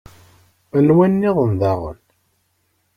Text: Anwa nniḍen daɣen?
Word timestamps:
Anwa 0.77 1.05
nniḍen 1.11 1.51
daɣen? 1.61 2.01